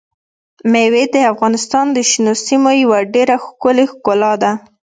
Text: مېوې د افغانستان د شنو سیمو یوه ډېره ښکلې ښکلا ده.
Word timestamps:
مېوې 0.71 1.03
د 1.13 1.15
افغانستان 1.31 1.85
د 1.95 1.97
شنو 2.09 2.33
سیمو 2.45 2.71
یوه 2.83 2.99
ډېره 3.13 3.35
ښکلې 3.45 3.85
ښکلا 3.91 4.33
ده. 4.43 4.51